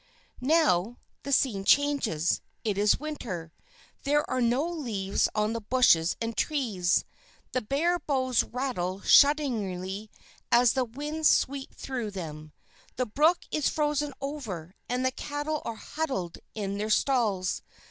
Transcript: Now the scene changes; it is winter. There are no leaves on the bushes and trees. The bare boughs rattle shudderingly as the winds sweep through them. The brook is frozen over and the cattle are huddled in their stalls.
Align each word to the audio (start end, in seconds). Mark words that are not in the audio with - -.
Now 0.41 0.97
the 1.21 1.31
scene 1.31 1.63
changes; 1.63 2.41
it 2.63 2.75
is 2.75 2.99
winter. 2.99 3.53
There 4.03 4.27
are 4.27 4.41
no 4.41 4.67
leaves 4.67 5.29
on 5.35 5.53
the 5.53 5.61
bushes 5.61 6.15
and 6.19 6.35
trees. 6.35 7.05
The 7.51 7.61
bare 7.61 7.99
boughs 7.99 8.43
rattle 8.43 9.01
shudderingly 9.01 10.09
as 10.51 10.73
the 10.73 10.85
winds 10.85 11.29
sweep 11.29 11.75
through 11.75 12.09
them. 12.09 12.51
The 12.95 13.05
brook 13.05 13.41
is 13.51 13.69
frozen 13.69 14.15
over 14.21 14.73
and 14.89 15.05
the 15.05 15.11
cattle 15.11 15.61
are 15.65 15.75
huddled 15.75 16.39
in 16.55 16.79
their 16.79 16.89
stalls. 16.89 17.61